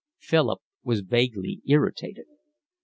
Philip 0.17 0.61
was 0.83 1.01
vaguely 1.01 1.61
irritated. 1.67 2.25